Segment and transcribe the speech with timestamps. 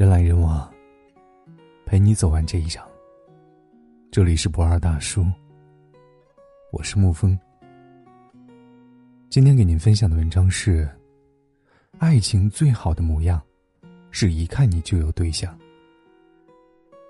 [0.00, 0.66] 人来人往，
[1.84, 2.88] 陪你走完这一场。
[4.10, 5.26] 这里是不二大叔，
[6.72, 7.38] 我是沐风。
[9.28, 10.88] 今天给您分享的文章是：
[11.98, 13.38] 爱情最好的模样，
[14.10, 15.54] 是一看你就有对象。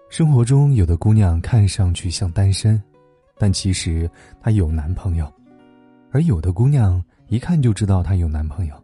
[0.08, 2.82] 生活中，有的姑娘看上去像单身，
[3.38, 4.10] 但其实
[4.40, 5.32] 她有男朋友；
[6.10, 8.74] 而有的姑娘一看就知道她有男朋友。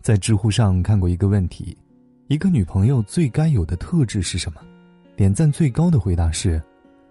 [0.00, 1.76] 在知乎上看过一个问题。
[2.28, 4.60] 一个女朋友最该有的特质是什么？
[5.16, 6.62] 点赞最高的回答是，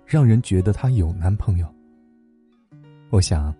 [0.06, 1.68] 让人觉得她有男朋友。
[3.10, 3.54] 我想，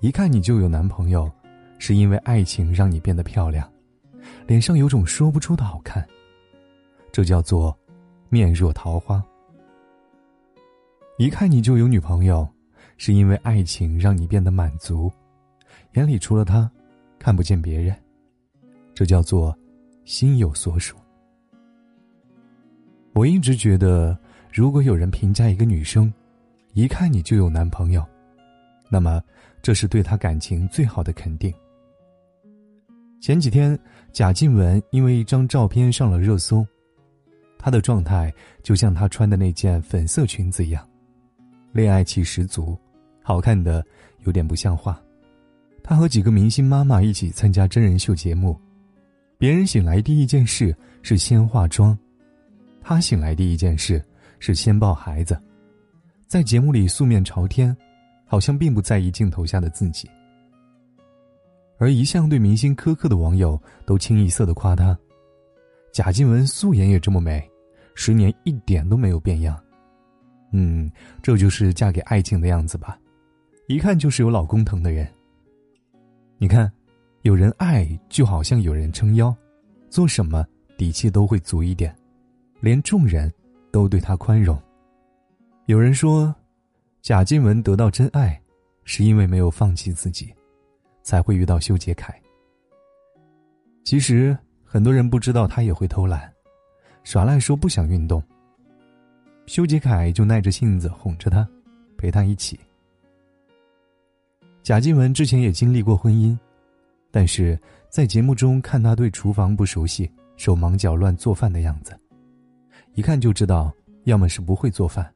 [0.00, 1.30] 一看你就有男朋友，
[1.78, 3.68] 是因为爱情让你变得漂亮，
[4.46, 6.06] 脸上有种说不出的好看。
[7.10, 7.76] 这叫做
[8.28, 9.24] 面若桃花。
[11.16, 12.46] 一看你就有女朋友，
[12.96, 15.10] 是因为爱情让你变得满足，
[15.94, 16.70] 眼里除了他，
[17.18, 17.96] 看不见别人。
[18.94, 19.56] 这叫做
[20.04, 20.96] 心有所属。
[23.18, 24.16] 我一直觉得，
[24.52, 26.12] 如果有人评价一个女生，
[26.74, 28.06] 一看你就有男朋友，
[28.88, 29.20] 那么
[29.60, 31.52] 这是对她感情最好的肯定。
[33.20, 33.76] 前几天，
[34.12, 36.64] 贾静雯因为一张照片上了热搜，
[37.58, 40.88] 她的状态就像她穿的那件粉色裙子一样，
[41.72, 42.78] 恋爱气十足，
[43.20, 43.84] 好看的
[44.26, 44.96] 有点不像话。
[45.82, 48.56] 她和几个明星妈妈一起参加真人秀节目，
[49.38, 51.98] 别人醒来第一件事是先化妆。
[52.88, 54.02] 他醒来第一件事
[54.38, 55.38] 是先抱孩子，
[56.26, 57.76] 在节目里素面朝天，
[58.24, 60.08] 好像并不在意镜头下的自己。
[61.76, 64.98] 而一向对明星苛刻的网友都清一色的夸他
[65.92, 67.46] ：“贾静雯素颜也这么美，
[67.94, 69.62] 十年一点都没有变样。”
[70.52, 70.90] 嗯，
[71.22, 72.98] 这就是嫁给爱情的样子吧，
[73.66, 75.06] 一看就是有老公疼的人。
[76.38, 76.72] 你看，
[77.20, 79.36] 有人爱就好像有人撑腰，
[79.90, 80.42] 做什么
[80.78, 81.94] 底气都会足一点。
[82.60, 83.32] 连众人
[83.70, 84.60] 都对他宽容。
[85.66, 86.34] 有人说，
[87.02, 88.40] 贾静雯得到真爱，
[88.84, 90.32] 是因为没有放弃自己，
[91.02, 92.14] 才会遇到修杰楷。
[93.84, 96.32] 其实很多人不知道，他也会偷懒，
[97.04, 98.22] 耍赖说不想运动。
[99.46, 101.48] 修杰楷就耐着性子哄着他，
[101.96, 102.58] 陪他一起。
[104.62, 106.36] 贾静雯之前也经历过婚姻，
[107.10, 111.98] 但是在节目中看他对厨房不熟悉，手忙脚乱做饭的样子。
[112.98, 113.72] 一看就知道，
[114.06, 115.08] 要么是不会做饭，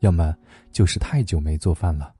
[0.00, 0.36] 要么
[0.70, 2.12] 就是太久没做饭了。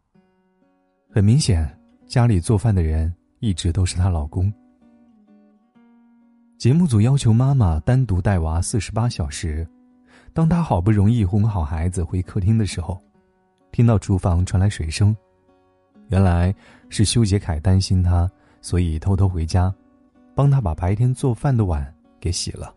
[1.10, 1.70] 很明显，
[2.06, 4.50] 家里做饭的人一直都是她老公。
[6.56, 9.68] 节目组要求妈妈单独带娃四十八小时，
[10.32, 12.98] 当她好不容易哄好孩子回客厅的时候，
[13.70, 15.14] 听到厨房传来水声，
[16.08, 16.54] 原来
[16.88, 18.26] 是修杰楷担心她，
[18.62, 19.70] 所以偷偷回家，
[20.34, 22.74] 帮她把白天做饭的碗给洗了。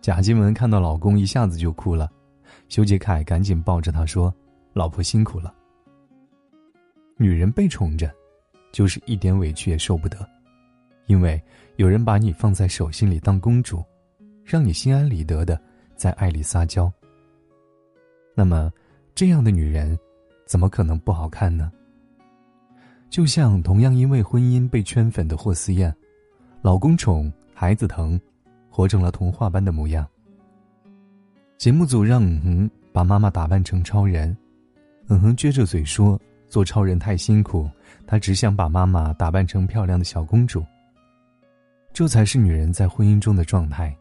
[0.00, 2.10] 贾静雯看到老公，一下子就哭了。
[2.68, 4.34] 修杰楷赶紧抱着她说
[4.72, 5.54] ：“老婆辛苦了。”
[7.18, 8.10] 女人被宠着，
[8.72, 10.26] 就是一点委屈也受不得，
[11.06, 11.40] 因为
[11.76, 13.84] 有人把你放在手心里当公主，
[14.42, 15.60] 让你心安理得的
[15.96, 16.90] 在爱里撒娇。
[18.34, 18.72] 那么，
[19.14, 19.98] 这样的女人，
[20.46, 21.70] 怎么可能不好看呢？
[23.10, 25.94] 就像同样因为婚姻被圈粉的霍思燕，
[26.62, 28.18] 老公宠，孩子疼。
[28.80, 30.08] 活成了童话般的模样。
[31.58, 34.34] 节目组让嗯哼把妈妈打扮成超人，
[35.08, 36.18] 嗯哼撅着嘴说
[36.48, 37.68] ：“做超人太辛苦，
[38.06, 40.64] 他只想把妈妈打扮成漂亮的小公主。”
[41.92, 43.94] 这才是女人在婚姻中的状态，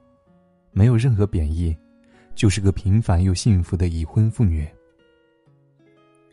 [0.72, 1.76] 没有任何贬义，
[2.34, 4.66] 就是个平凡又幸福的已婚妇女。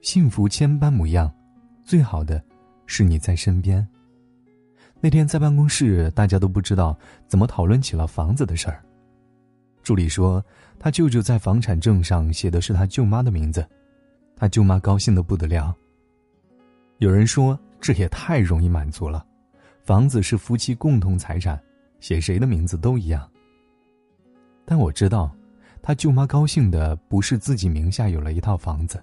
[0.02, 1.34] 幸福千般模样，
[1.82, 2.40] 最好的
[2.86, 3.84] 是你在身边。
[5.06, 8.82] 那天在办公室，大家都不知道怎么讨论起了房子的事儿。
[9.80, 10.44] 助理说，
[10.80, 13.64] 他舅舅在房产证上写的是他舅妈的名字，
[14.34, 15.72] 他舅妈高兴的不得了。
[16.98, 19.24] 有人说，这也太容易满足了，
[19.84, 21.56] 房子是夫妻共同财产，
[22.00, 23.30] 写谁的名字都一样。
[24.64, 25.32] 但我知道，
[25.82, 29.00] 他舅妈高兴的不是自己名下有了一套房子，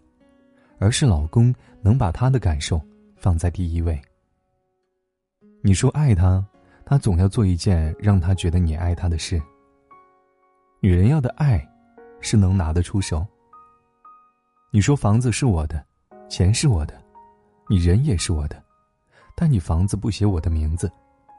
[0.79, 2.81] 而是老公能把她的感受
[3.15, 3.97] 放在第一位。
[5.65, 6.45] 你说爱他，
[6.83, 9.41] 他总要做一件让他觉得你爱他的事。
[10.81, 11.65] 女人要的爱，
[12.19, 13.25] 是能拿得出手。
[14.71, 15.81] 你说房子是我的，
[16.27, 17.01] 钱是我的，
[17.69, 18.61] 你人也是我的，
[19.37, 20.91] 但你房子不写我的名字，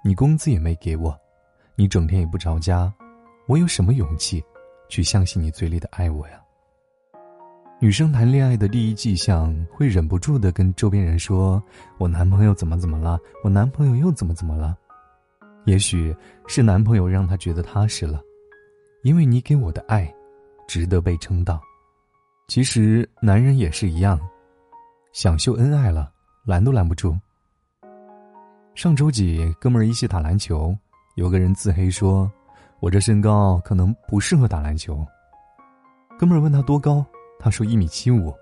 [0.02, 1.14] 你工资也没给我，
[1.76, 2.90] 你整天也不着家，
[3.46, 4.42] 我有什么勇气，
[4.88, 6.42] 去相信你嘴里的爱我呀？
[7.84, 11.62] 女生谈恋爱的第一迹象，会忍不住的跟周边人说
[12.00, 13.20] ：“我男朋友怎么怎么了？
[13.42, 14.74] 我男朋友又怎么怎么了？”
[15.66, 16.16] 也许
[16.46, 18.22] 是男朋友让她觉得踏实了，
[19.02, 20.10] 因为你给我的爱，
[20.66, 21.60] 值得被称道。
[22.48, 24.18] 其实男人也是一样，
[25.12, 26.10] 想秀恩爱了，
[26.46, 27.14] 拦都拦不住。
[28.74, 30.74] 上周几，哥们儿一起打篮球，
[31.16, 32.32] 有个人自黑说
[32.80, 35.06] ：“我这身高可能不适合打篮球。”
[36.18, 37.04] 哥们儿问他多高，
[37.38, 38.34] 他说一米七五。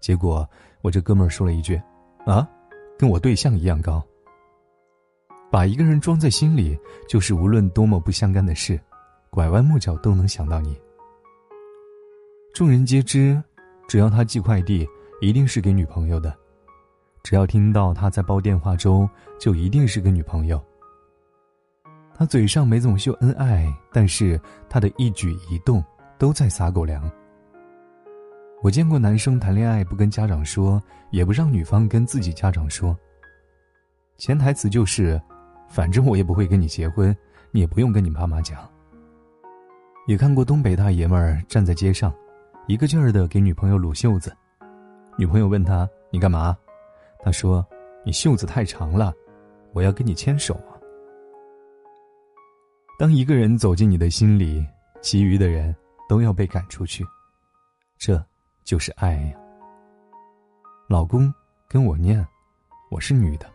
[0.00, 0.48] 结果
[0.82, 1.80] 我这哥们儿说了一句
[2.26, 2.48] ：“啊，
[2.98, 4.02] 跟我对象一样高。”
[5.50, 6.78] 把一个人装在心里，
[7.08, 8.78] 就是无论多么不相干的事，
[9.30, 10.76] 拐弯抹角都能想到你。
[12.52, 13.42] 众人皆知，
[13.88, 14.86] 只要他寄快递，
[15.20, 16.30] 一定是给女朋友的；
[17.22, 19.08] 只要听到他在煲电话粥，
[19.38, 20.62] 就一定是个女朋友。
[22.14, 25.82] 他嘴上没怎么秀恩爱，但是他的一举一动
[26.18, 27.10] 都在撒狗粮。
[28.62, 32.96] 我见过男生谈恋爱不跟家长说，也不让女方跟自己家长说。
[34.18, 35.20] 潜台词就是，
[35.68, 37.14] 反正我也不会跟你结婚，
[37.52, 38.68] 你也不用跟你爸妈讲。
[40.06, 42.12] 也看过东北大爷们儿站在街上。
[42.66, 44.36] 一个劲儿的给女朋友撸袖子，
[45.16, 46.56] 女朋友问他：“你干嘛？”
[47.22, 47.64] 他说
[48.04, 49.14] ：“你袖子太长了，
[49.72, 50.74] 我要跟你牵手啊。”
[52.98, 54.66] 当一个人走进你的心里，
[55.00, 55.72] 其余的人
[56.08, 57.06] 都要被赶出去，
[57.98, 58.20] 这
[58.66, 59.38] 就是爱呀。
[60.88, 61.32] 老公，
[61.68, 62.26] 跟我念
[62.90, 63.48] ：“我是女的。”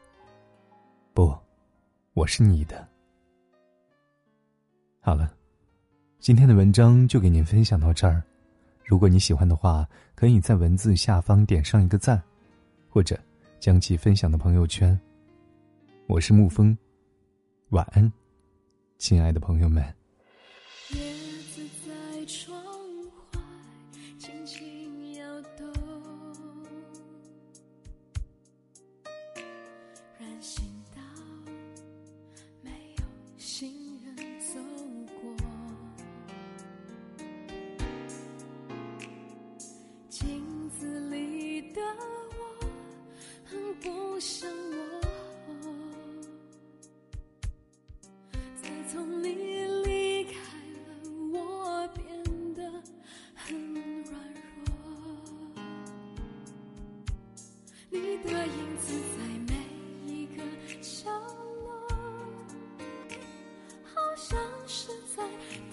[1.13, 1.37] 不，
[2.13, 2.87] 我是你的。
[5.01, 5.35] 好了，
[6.19, 8.23] 今天的文章就给您分享到这儿。
[8.85, 9.85] 如果你喜欢的话，
[10.15, 12.21] 可以在文字下方点上一个赞，
[12.89, 13.19] 或者
[13.59, 14.97] 将其分享到朋友圈。
[16.07, 16.77] 我是沐风，
[17.71, 18.09] 晚安，
[18.97, 19.83] 亲爱的朋友们。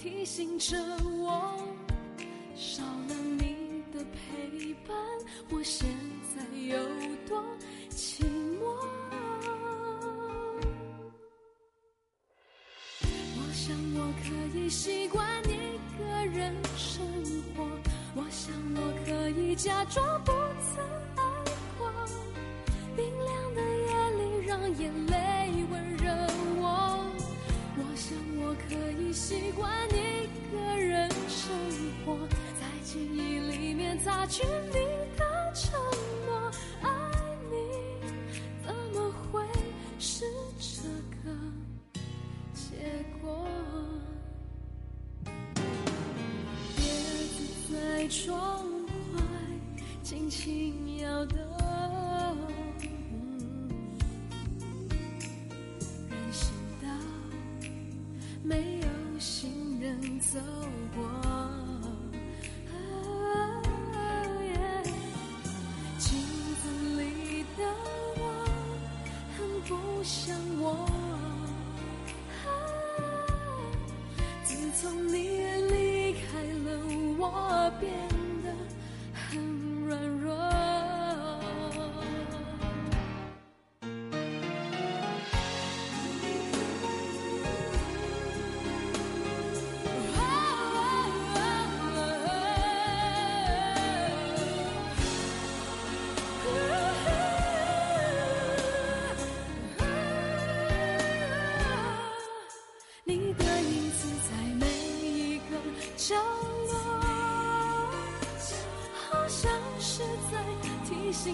[0.00, 1.58] 提醒着我，
[2.54, 4.96] 少了你的陪伴，
[5.50, 5.88] 我现
[6.36, 6.78] 在有
[7.26, 7.42] 多
[7.90, 8.22] 寂
[8.60, 8.62] 寞？
[13.02, 17.04] 我想我可以习惯一个人生
[17.56, 17.68] 活，
[18.14, 20.80] 我想我可以假装不曾
[21.16, 21.22] 爱
[21.76, 21.90] 过。
[22.96, 25.17] 冰凉的夜里，让眼泪
[28.48, 31.52] 我可以习惯一个人生
[32.06, 32.16] 活
[32.58, 34.72] 在记忆里面擦去你
[35.18, 35.27] 的
[60.30, 60.38] 走
[60.94, 61.04] 过。
[61.06, 61.62] 啊
[65.98, 66.20] 镜
[66.60, 66.62] 子
[67.00, 67.64] 里的
[68.16, 68.22] 我
[69.36, 70.86] 很不像我
[74.44, 75.12] 自从你
[75.70, 76.78] 离开了
[77.18, 78.17] 我变